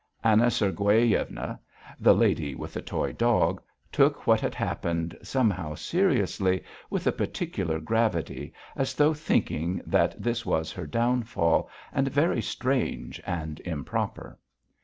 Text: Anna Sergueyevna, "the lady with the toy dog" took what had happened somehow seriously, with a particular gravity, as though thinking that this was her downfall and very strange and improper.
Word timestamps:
Anna 0.23 0.49
Sergueyevna, 0.49 1.59
"the 1.99 2.15
lady 2.15 2.55
with 2.55 2.73
the 2.73 2.81
toy 2.81 3.13
dog" 3.13 3.61
took 3.91 4.25
what 4.25 4.39
had 4.41 4.55
happened 4.55 5.15
somehow 5.21 5.75
seriously, 5.75 6.63
with 6.89 7.05
a 7.05 7.11
particular 7.11 7.79
gravity, 7.79 8.51
as 8.75 8.95
though 8.95 9.13
thinking 9.13 9.79
that 9.85 10.19
this 10.19 10.43
was 10.43 10.71
her 10.71 10.87
downfall 10.87 11.69
and 11.93 12.07
very 12.07 12.41
strange 12.41 13.21
and 13.27 13.59
improper. 13.59 14.39